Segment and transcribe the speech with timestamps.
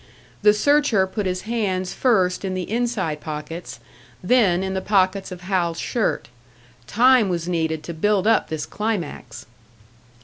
[0.41, 3.79] The searcher put his hands first in the inside pockets,
[4.23, 6.27] then in the pockets of Hal's shirt.
[6.87, 9.45] Time was needed to build up this climax!